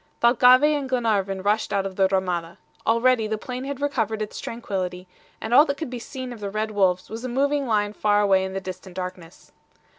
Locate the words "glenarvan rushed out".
0.89-1.85